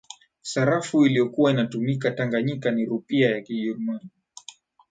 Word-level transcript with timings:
sarafu 0.41 1.05
iliyokuwa 1.05 1.51
inatumika 1.51 2.11
tanganyika 2.11 2.71
ni 2.71 2.85
rupia 2.85 3.29
ya 3.29 3.41
kijerumani 3.41 4.09